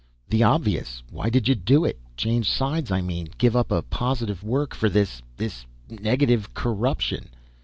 [0.31, 1.03] "The obvious.
[1.11, 1.99] Why did you do it?
[2.17, 3.29] Change sides I mean.
[3.37, 5.21] Give up a positive work, for this...
[5.37, 7.29] this negative corruption...."